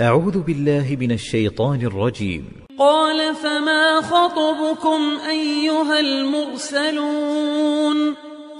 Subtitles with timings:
[0.00, 2.44] أعوذ بالله من الشيطان الرجيم.
[2.78, 7.56] قال فما خطبكم أيها المرسلون؟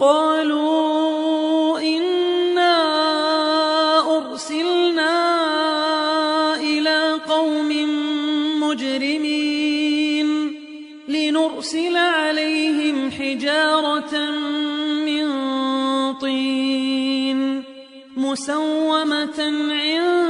[0.01, 2.77] قالوا إنا
[4.19, 5.17] أرسلنا
[6.61, 7.71] إلى قوم
[8.61, 10.29] مجرمين
[11.09, 14.31] لنرسل عليهم حجارة
[15.09, 15.25] من
[16.21, 17.63] طين
[18.17, 20.30] مسومة عند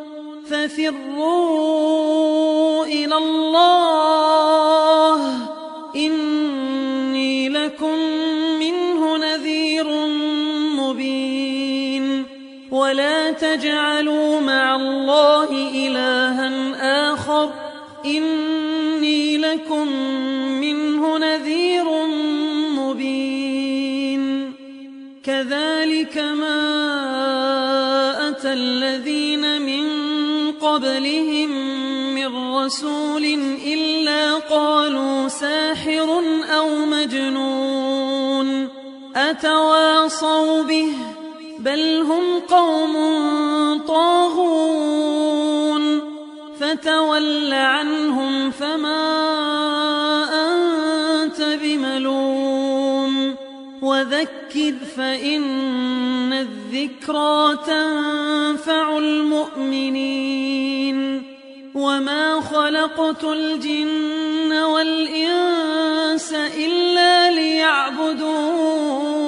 [0.51, 1.35] ففروا
[2.85, 5.37] إلى الله
[5.95, 7.97] إني لكم
[8.59, 9.87] منه نذير
[10.75, 12.25] مبين
[12.71, 15.49] ولا تجعلوا مع الله
[15.87, 16.73] إلها
[17.13, 17.49] آخر
[18.05, 19.87] إني لكم
[20.61, 21.85] منه نذير
[22.75, 24.53] مبين
[25.23, 26.61] كذلك ما
[28.29, 29.10] أتى الذين
[30.71, 31.51] قبلهم
[32.15, 33.25] من رسول
[33.67, 36.23] إلا قالوا ساحر
[36.57, 38.67] أو مجنون
[39.15, 40.93] أتواصوا به
[41.59, 42.93] بل هم قوم
[43.87, 45.31] طاغون
[46.59, 50.00] فتول عنهم فما
[53.81, 60.41] وذكر فإن الذكرى تنفع المؤمنين.
[61.75, 69.20] وما خلقت الجن والإنس إلا ليعبدون.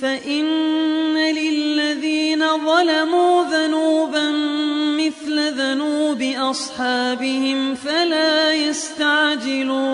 [0.00, 0.44] فإن
[1.16, 4.30] للذين ظلموا ذنوبا
[4.96, 9.90] مثل ذنوب أصحابهم فلا يستعجلون.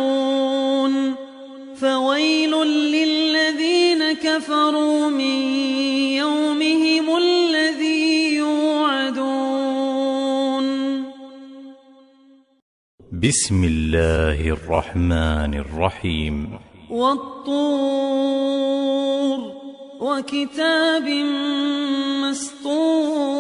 [1.81, 5.43] فويل للذين كفروا من
[6.15, 9.47] يومهم الذي يوعدون.
[13.13, 16.59] بسم الله الرحمن الرحيم.
[16.97, 18.57] والطور
[20.01, 21.09] وكتاب
[22.23, 23.31] مسطور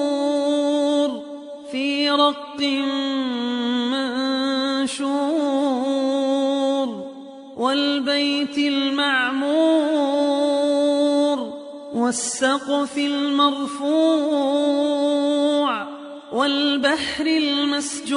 [1.73, 2.61] في رق
[5.07, 7.07] منشور
[7.57, 9.47] والبيت المعمور
[11.95, 13.87] والسقف المرفوع
[16.33, 18.17] والبحر المسجور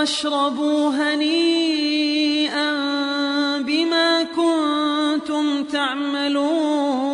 [0.00, 2.70] واشربوا هنيئا
[3.60, 7.10] بما كنتم تعملون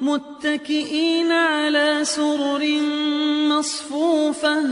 [0.00, 2.80] متكئين على سرر
[3.50, 4.62] مصفوفة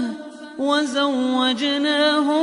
[0.58, 2.42] وزوجناهم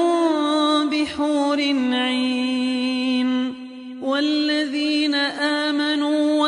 [0.90, 1.60] بحور
[1.94, 3.56] عين
[4.02, 6.48] والذين آمنوا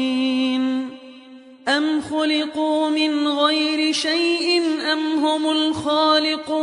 [1.81, 6.61] أم خلقوا من غير شيء أم هم الخالقون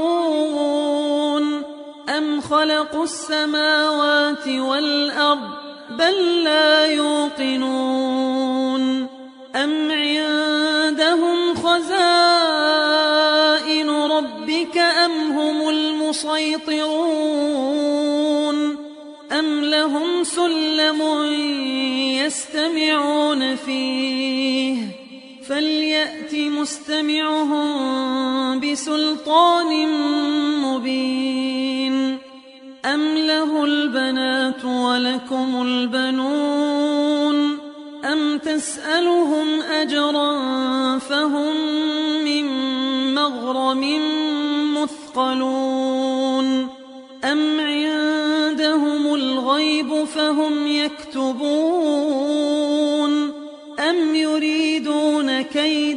[2.08, 5.48] أم خلقوا السماوات والأرض
[5.90, 8.06] بل لا يوقنون
[9.56, 11.90] أم عندهم خزائن
[13.90, 16.98] ربك أم هم المسيطرون
[19.32, 21.02] أم لهم سلم
[22.24, 24.37] يستمعون فيه
[25.48, 27.70] فليأت مستمعهم
[28.60, 29.88] بسلطان
[30.62, 32.18] مبين.
[32.84, 37.58] أم له البنات ولكم البنون؟
[38.04, 40.38] أم تسألهم أجرا
[40.98, 41.56] فهم
[42.24, 42.44] من
[43.14, 44.00] مغرم
[44.74, 46.68] مثقلون؟
[47.24, 52.47] أم عندهم الغيب فهم يكتبون؟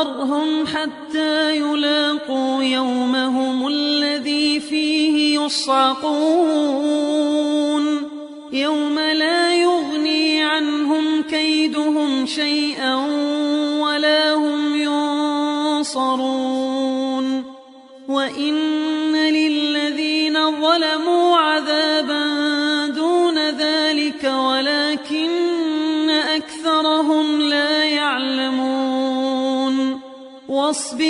[0.00, 6.10] فذرهم حتى يلاقوا يومهم الذي فيه يصعقون
[8.52, 12.94] يوم لا يغني عنهم كيدهم شيئا
[13.80, 14.80] ولا هم
[15.80, 16.40] ينصرون
[18.08, 18.69] وإن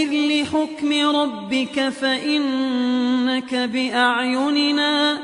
[0.00, 5.18] واصبر لحكم ربك فإنك بأعيننا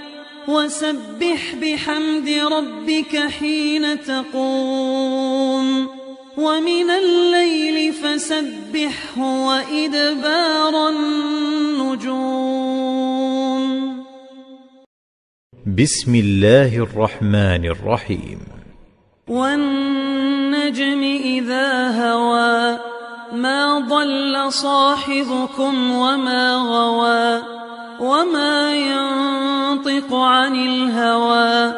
[0.48, 5.88] وسبح بحمد ربك حين تقوم
[6.38, 12.26] ومن الليل فسبحه وإدبار النجوم.
[15.66, 18.38] بسم الله الرحمن الرحيم.
[19.28, 22.95] والنجم إذا هوى
[23.36, 27.42] ما ضل صاحبكم وما غوى
[28.00, 31.72] وما ينطق عن الهوى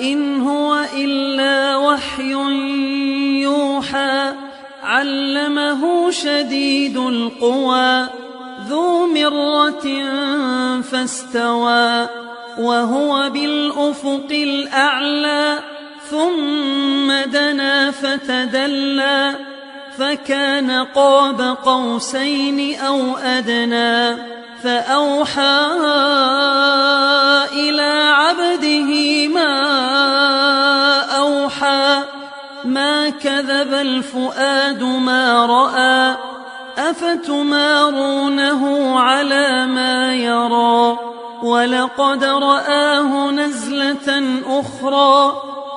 [0.00, 2.32] إن هو إلا وحي
[3.42, 4.32] يوحى
[4.82, 8.08] علمه شديد القوى
[8.68, 9.86] ذو مرة
[10.80, 12.08] فاستوى
[12.58, 15.58] وهو بالأفق الأعلى
[16.10, 19.55] ثم دنا فتدلى
[19.98, 24.16] فكان قاب قوسين أو أدنى
[24.62, 25.66] فأوحى
[27.52, 29.54] إلى عبده ما
[31.00, 32.02] أوحى
[32.64, 36.16] ما كذب الفؤاد ما رأى
[36.78, 38.62] أفتمارونه
[39.00, 40.98] على ما يرى
[41.42, 45.45] ولقد رآه نزلة أخرى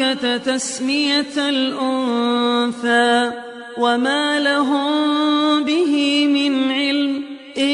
[0.00, 3.32] الملائكة تسمية الأنثى
[3.78, 7.22] وما لهم به من علم
[7.58, 7.70] إن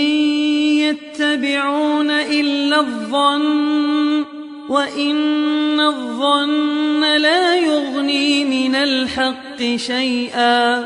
[0.83, 4.25] يتبعون إلا الظن
[4.69, 10.85] وإن الظن لا يغني من الحق شيئا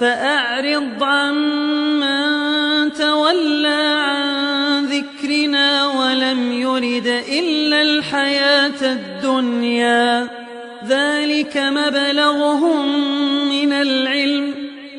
[0.00, 10.41] فأعرض عمن تولى عن ذكرنا ولم يرد إلا الحياة الدنيا
[10.88, 12.86] ذلك مبلغهم
[13.48, 14.54] من العلم.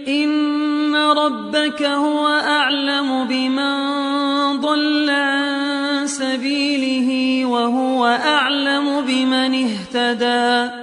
[0.08, 3.74] إن ربك هو أعلم بمن
[4.62, 10.83] ضل عن سبيله وهو أعلم بمن اهتدى.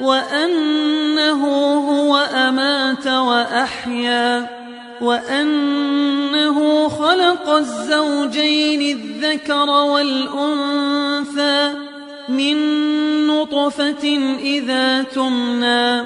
[0.00, 1.44] وأنه
[1.90, 4.46] هو أمات وأحيا
[5.00, 10.92] وأنه خلق الزوجين الذكر والأنثى
[12.28, 12.56] من
[13.26, 16.02] نطفة إذا تمنى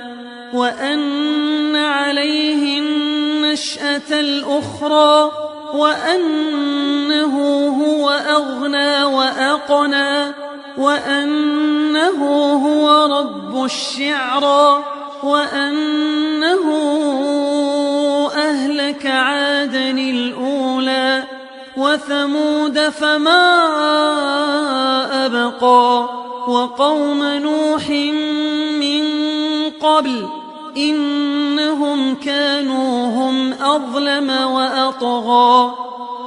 [0.55, 5.31] وأن عليه النشأة الأخرى
[5.75, 7.35] وأنه
[7.69, 10.47] هو أغنى وأقنى.
[10.79, 12.25] وأنه
[12.67, 14.85] هو رب الشعرى
[15.23, 16.67] وأنه
[18.35, 21.25] أهلك عادا الأولى
[21.77, 23.67] وثمود فما
[25.27, 26.09] أبقى
[26.49, 27.89] وقوم نوح
[28.81, 29.05] من
[29.81, 30.29] قبل
[30.77, 35.75] إنهم كانوا هم أظلم وأطغى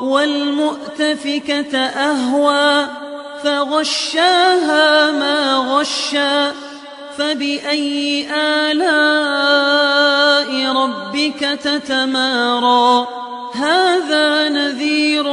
[0.02, 2.88] والمؤتفكة أهوى
[3.44, 6.54] فغشاها ما غشا
[7.18, 8.28] فبأي
[8.72, 13.08] آلاء ربك تتمارى؟
[13.56, 15.32] هذا نذير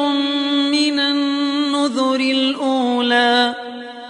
[0.71, 3.55] من النذر الأولى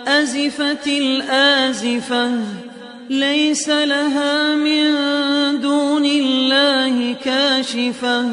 [0.09, 2.31] أزفت الآزفة
[3.11, 4.95] ليس لها من
[5.61, 8.27] دون الله كاشفة.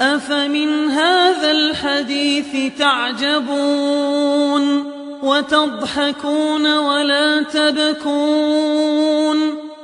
[0.00, 4.89] أفمن هذا الحديث تعجبون؟
[5.22, 9.38] وتضحكون ولا تبكون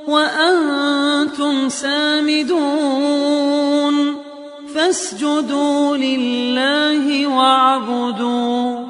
[0.09, 2.67] وأنتم سامدون
[4.75, 8.87] فاسجدوا لله واعبدوا.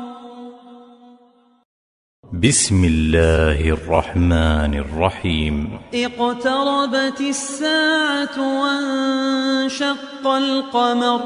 [2.42, 5.78] بسم الله الرحمن الرحيم.
[5.94, 11.20] اقتربت الساعة وانشق القمر.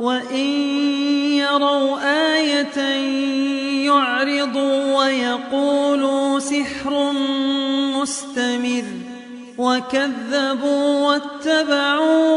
[0.00, 0.46] وإن
[1.32, 1.98] يروا
[2.34, 2.78] آية
[3.86, 7.12] يعرضوا ويقولوا سحر
[7.96, 8.84] مستمر
[9.58, 12.36] وكذبوا واتبعوا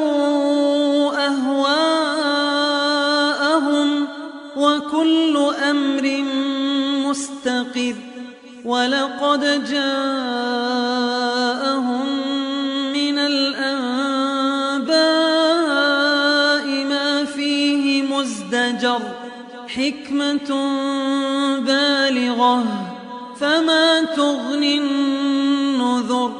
[1.27, 2.29] أهواءهم
[4.57, 5.37] وكل
[5.69, 6.23] أمر
[7.07, 7.95] مستقر
[8.65, 10.69] ولقد جاءهم
[19.75, 20.49] حكمة
[21.59, 22.63] بالغة
[23.39, 26.31] فما تغني النذر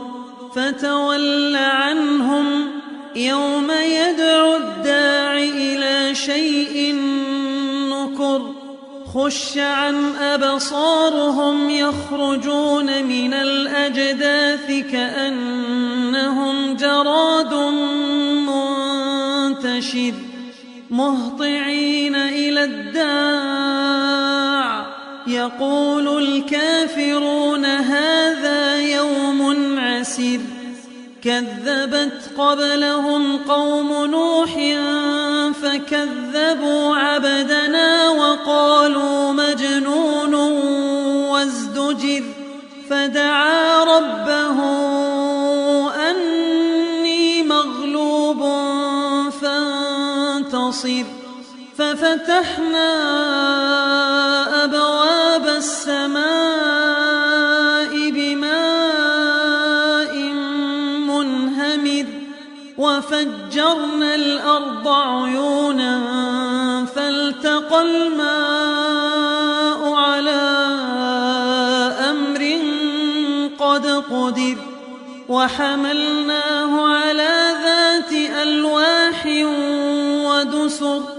[0.56, 2.72] فتول عنهم
[3.16, 6.96] يوم يدعو الداع إلى شيء
[7.90, 8.42] نكر.
[9.14, 17.54] خش عن أبصارهم يخرجون من الأجداث كأنهم جراد
[19.64, 20.29] منتشر.
[20.90, 24.20] مهطعين إلى الداع.
[25.28, 30.40] يقول الكافرون هذا يوم عسر
[31.24, 34.50] كذبت قبلهم قوم نوح
[35.62, 40.34] فكذبوا عبدنا وقالوا مجنون
[41.30, 42.24] وازدجر.
[42.90, 43.79] فدعا
[52.10, 52.90] ففتحنا
[54.64, 56.30] أبواب السماء
[58.10, 58.54] بماء
[61.08, 62.06] منهمر
[62.78, 66.02] وفجرنا الأرض عيونا
[66.96, 68.34] فالتقى الماء
[69.94, 70.42] على
[72.10, 72.60] أمر
[73.60, 74.58] قد قدر
[75.30, 79.26] وحملناه على ذات ألواح
[80.26, 81.19] ودسر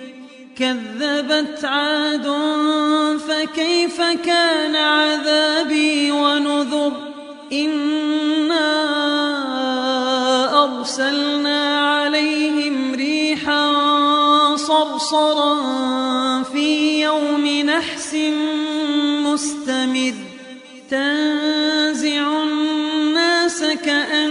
[0.57, 2.27] كذبت عاد
[3.27, 6.91] فكيف كان عذابي ونذر؟
[7.53, 8.71] إنا
[10.63, 13.71] أرسلنا عليهم ريحا
[14.55, 15.53] صرصرا
[16.43, 18.15] في يوم نحس
[19.25, 20.13] مستمر.
[20.89, 24.30] تنزع الناس كأنهم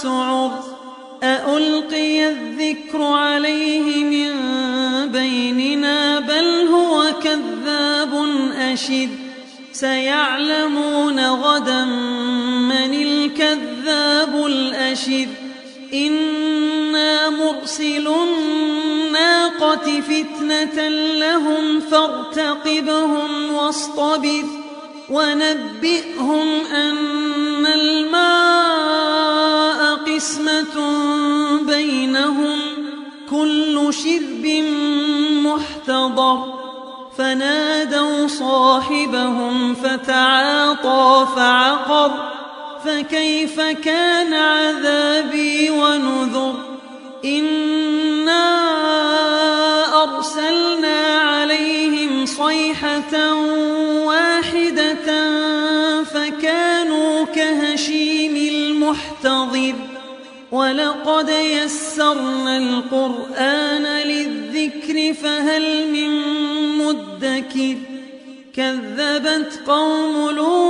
[0.00, 0.64] وسعر
[1.22, 4.32] أألقي الذكر عليه من
[5.12, 9.08] بيننا بل هو كذاب أشر
[9.72, 15.26] سيعلمون غدا من الكذاب الأشر
[15.94, 24.44] إنا مرسل الناقة فتنة لهم فارتقبهم واصطبر
[25.10, 29.30] ونبئهم أن الماء
[30.20, 30.76] قسمة
[31.62, 32.58] بينهم
[33.30, 34.64] كل شرب
[35.44, 36.54] محتضر.
[37.18, 42.10] فنادوا صاحبهم فتعاطى فعقر.
[42.84, 46.54] فكيف كان عذابي ونذر؟
[62.10, 66.10] يسرنا القرآن للذكر فهل من
[66.78, 67.76] مدكر
[68.54, 70.69] كذبت قوم لوط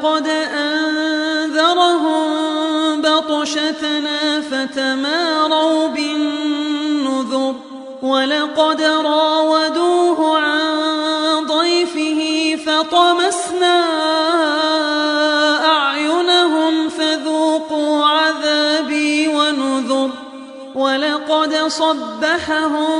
[0.00, 2.30] ولقد أنذرهم
[3.02, 7.54] بطشتنا فتماروا بالنذر
[8.02, 13.84] ولقد راودوه عن ضيفه فطمسنا
[15.66, 19.28] أعينهم فذوقوا عذابي
[20.74, 22.92] ولقد صبحهم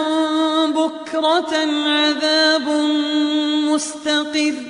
[0.73, 2.69] بكرة عذاب
[3.69, 4.70] مستقر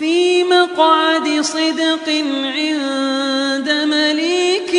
[0.00, 2.08] في مقعد صدق
[2.56, 4.72] عند مليك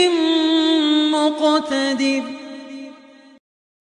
[1.13, 2.23] مقتدر.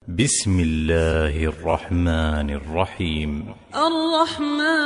[0.08, 3.54] بسم الله الرحمن الرحيم.
[3.74, 4.80] الرحمن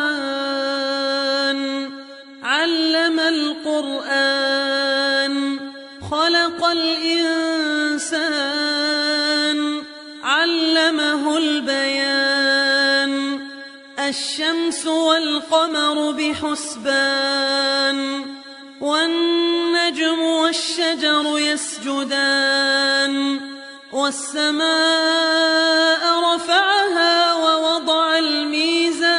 [2.42, 4.54] علم القرآن
[6.10, 7.53] خلق الإنسان
[14.14, 17.98] الشمس والقمر بحسبان
[18.80, 23.14] والنجم والشجر يسجدان
[23.92, 24.64] والسماء
[26.34, 29.14] رفعها ووضع الميزان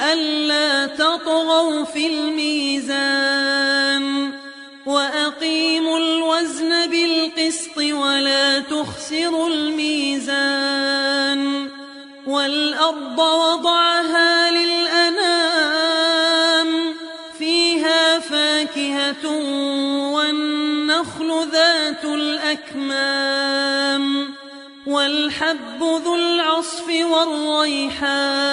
[0.00, 3.48] ألا تطغوا في الميزان
[4.86, 10.77] وأقيموا الوزن بالقسط ولا تخسروا الميزان
[12.88, 15.88] والأرض وضعها للأنام
[17.38, 19.26] فيها فاكهة
[20.12, 23.54] والنخل ذات الأكمام
[24.86, 28.48] والحب ذو العصف والريحان.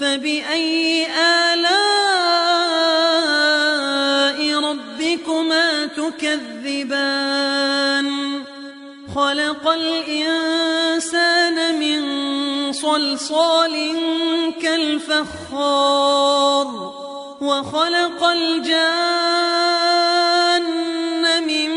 [0.00, 2.00] فبأي آلاء
[4.60, 7.30] ربكما تكذبان؟
[9.14, 11.99] خلق الإنسان من
[12.90, 13.74] صلصال
[14.62, 16.66] كالفخار
[17.40, 18.70] وخلق الجان
[21.46, 21.70] من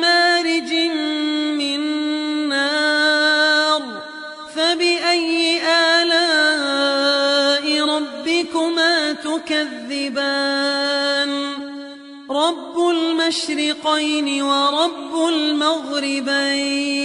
[0.00, 0.72] مارج
[1.58, 1.80] من
[2.48, 3.82] نار
[4.54, 5.60] فبأي
[6.02, 10.50] آلاء ربكما تكذبان؟
[12.30, 17.00] رب المشرقين ورب المغربين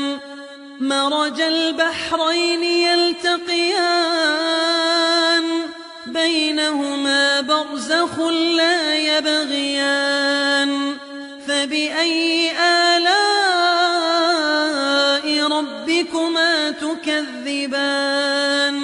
[0.80, 3.84] مرج البحرين يلتقيان
[6.06, 10.96] بينهما برزخ لا يبغيان.
[11.48, 13.04] فبأي آلاء
[15.48, 18.83] ربكما تكذبان؟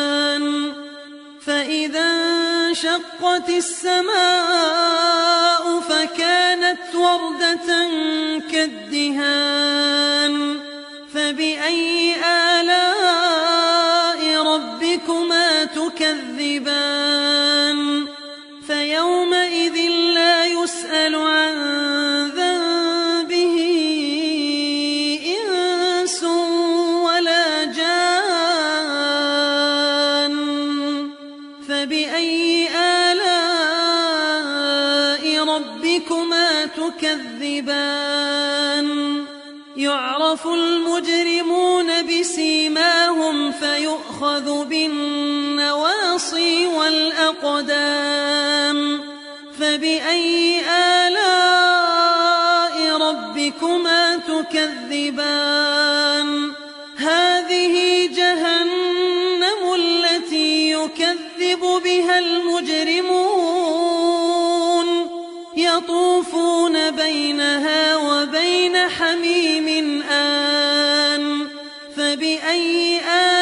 [2.83, 4.11] انشقت السماء
[5.79, 7.89] فكانت وردة
[8.51, 10.35] كالدهان
[11.13, 12.90] فبأي آلاء
[44.21, 48.19] فيؤخذ بالنواصي والأقدام
[49.59, 50.61] فبأي
[51.07, 55.31] آلاء ربكما تكذبان؟
[56.97, 63.51] هذه جهنم التي يكذب بها المجرمون.
[65.57, 71.47] يطوفون بينها وبين حميم آن
[71.97, 73.40] فبأي آلاء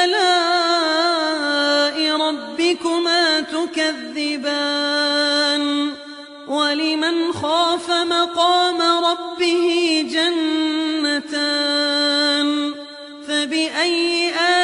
[7.09, 11.39] ولمن خاف مقام ربه جنتان
[13.27, 14.58] فبأي آلاء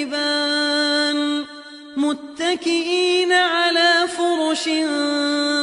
[0.00, 1.44] تكذبان
[1.96, 4.68] متكئين على فرش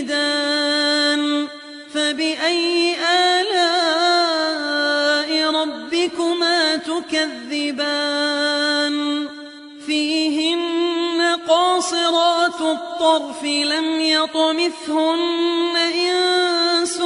[0.05, 1.47] دان
[1.93, 2.95] فبأي
[13.01, 17.01] الطرف لم يطمثهن إنس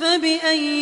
[0.00, 0.81] فبأي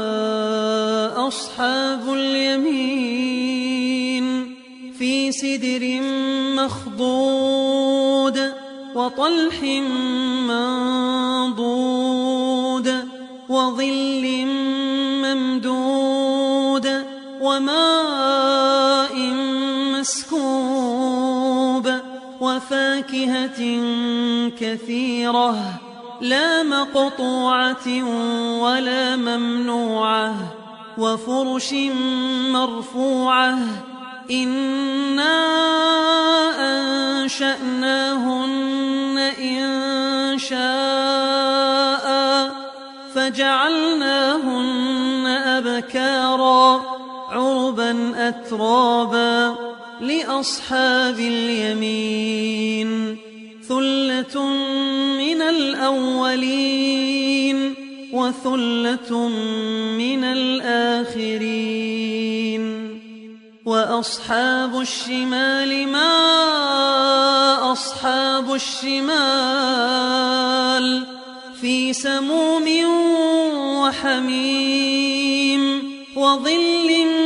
[1.31, 3.45] أصحاب اليمين
[4.99, 6.01] في سدر
[6.59, 8.37] مخضود
[8.95, 9.63] وطلح
[11.31, 12.07] منضود
[13.49, 14.45] وظل
[15.23, 16.87] ممدود
[17.41, 19.15] وماء
[19.95, 21.85] مسكوب
[22.41, 23.61] وفاكهة
[24.59, 25.79] كثيرة
[26.21, 27.87] لا مقطوعة
[28.61, 30.60] ولا ممنوعة
[31.01, 31.73] وفرش
[32.53, 33.57] مرفوعة.
[34.31, 35.37] إنا
[37.21, 42.05] أنشأناهن إن شاء
[43.15, 46.81] فجعلناهن أبكارا
[47.29, 49.55] عربا أترابا
[50.01, 53.17] لأصحاب اليمين.
[53.67, 54.45] ثلة
[55.17, 57.00] من الأولين.
[58.21, 59.27] وثلة
[59.97, 61.81] من الآخرين.
[63.65, 66.11] وأصحاب الشمال ما
[67.71, 69.11] أصحاب الشمال
[71.61, 72.67] في سموم
[73.81, 75.61] وحميم
[76.15, 77.20] وظل من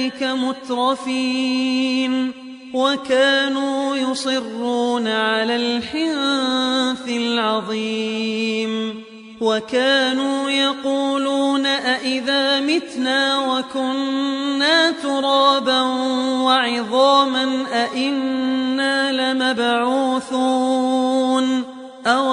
[0.00, 2.12] ذلك مترفين
[2.74, 9.02] وكانوا يصرون على الحنث العظيم
[9.40, 15.80] وكانوا يقولون أئذا متنا وكنا ترابا
[16.42, 20.30] وعظاما أئنا لمبعوثون
[22.06, 22.32] أو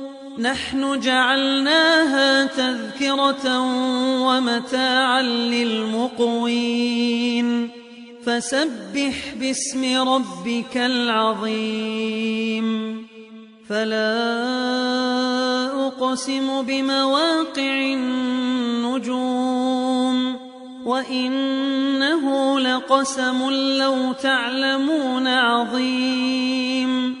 [0.41, 3.61] نحن جعلناها تذكرة
[4.21, 6.49] ومتاعا للمقوين.
[8.25, 12.67] فسبح باسم ربك العظيم.
[13.69, 14.27] فلا
[15.87, 19.21] أقسم بمواقع النجوم.
[20.85, 27.20] وإنه لقسم لو تعلمون عظيم.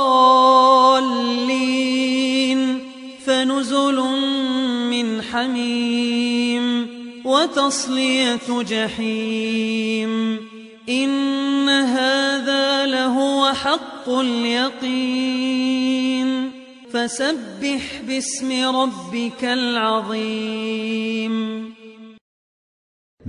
[7.51, 10.39] وتصلية جحيم.
[10.89, 15.81] إن هذا لهو حق اليقين.
[16.93, 21.35] فسبح باسم ربك العظيم.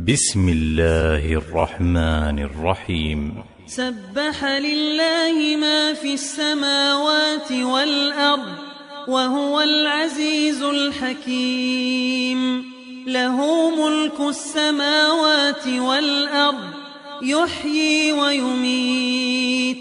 [0.08, 3.44] بسم الله الرحمن الرحيم.
[3.66, 8.56] سبح لله ما في السماوات والأرض
[9.08, 12.71] وهو العزيز الحكيم.
[13.06, 16.70] له ملك السماوات والأرض
[17.22, 19.78] يحيي ويميت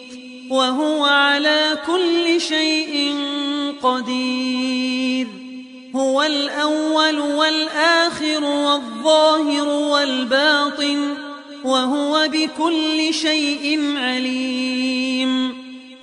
[0.50, 3.16] وهو على كل شيء
[3.84, 5.28] قدير.
[5.96, 11.14] هو الأول والآخر والظاهر والباطن
[11.64, 15.61] وهو بكل شيء عليم.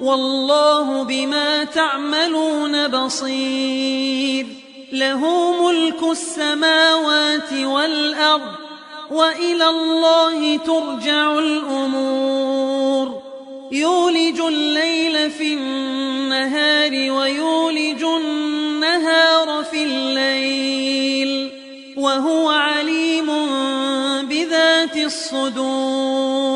[0.00, 4.46] والله بما تعملون بصير.
[4.92, 8.54] له ملك السماوات والأرض
[9.10, 13.22] وإلى الله ترجع الأمور.
[13.72, 21.50] يولج الليل في النهار ويولج النهار في الليل
[21.96, 23.26] وهو عليم
[24.22, 26.55] بذات الصدور.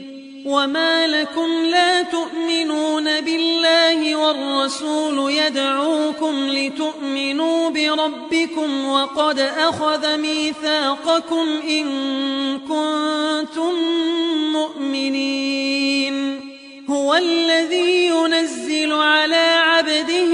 [0.51, 11.87] وما لكم لا تؤمنون بالله والرسول يدعوكم لتؤمنوا بربكم وقد أخذ ميثاقكم إن
[12.59, 13.73] كنتم
[14.53, 16.39] مؤمنين
[16.89, 20.33] هو الذي ينزل على عبده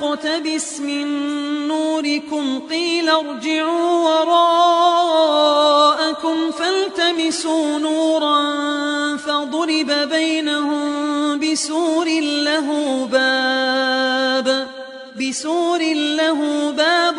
[0.00, 1.06] نقتبس من
[1.68, 4.20] نوركم قيل ارجعوا
[5.00, 5.56] وراءكم
[6.50, 8.46] فالتمسوا نورا
[9.16, 12.68] فضرب بينهم بسور له
[13.12, 14.68] باب
[15.20, 17.16] بسور له باب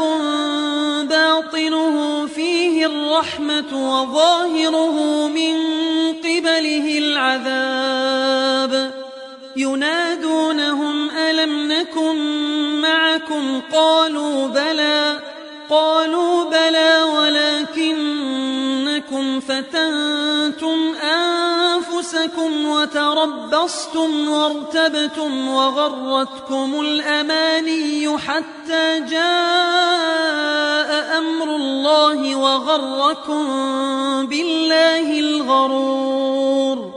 [1.10, 5.54] باطنه فيه الرحمة وظاهره من
[6.14, 8.27] قبله العذاب
[13.74, 15.20] قالوا بلى
[15.70, 17.04] قالوا بلى
[17.84, 30.38] ولكنكم فتنتم أنفسكم وتربصتم وارتبتم وغرتكم الأماني حتى جاء
[31.18, 33.46] أمر الله وغركم
[34.26, 36.97] بالله الغرور.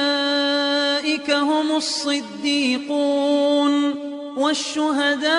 [1.81, 3.73] الصديقون
[4.37, 5.31] والشهداء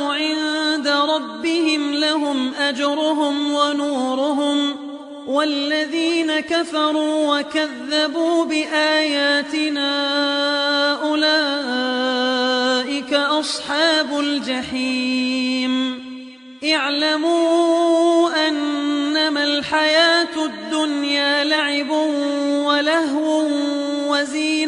[0.00, 4.76] عند ربهم لهم أجرهم ونورهم
[5.26, 9.90] والذين كفروا وكذبوا بآياتنا
[11.02, 12.34] أولئك
[13.14, 15.98] أصحاب الجحيم.
[16.64, 21.90] اعلموا أنما الحياة الدنيا لعب
[22.66, 23.46] ولهو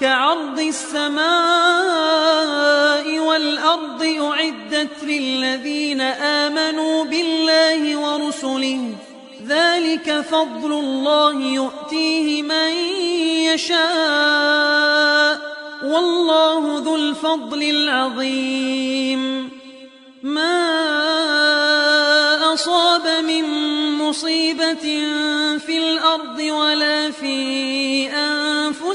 [0.00, 1.18] كعرض السماء
[3.18, 8.94] والأرض أعدت للذين آمنوا بالله ورسله.
[9.46, 12.72] ذلك فضل الله يؤتيه من
[13.54, 13.84] يشاء.
[15.84, 19.50] والله ذو الفضل العظيم.
[20.22, 20.74] ما
[22.54, 23.44] أصاب من
[23.98, 24.84] مصيبة
[25.58, 28.08] في الأرض ولا في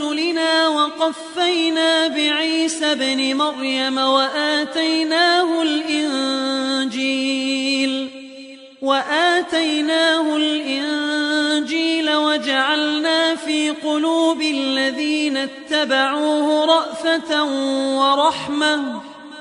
[0.00, 7.06] برسلنا وقفينا بعيسى ابن مريم وآتيناه الإنجيل
[8.82, 17.44] وآتيناه الإنجيل وجعلنا في قلوب الذين اتبعوه رأفة
[17.98, 19.00] ورحمة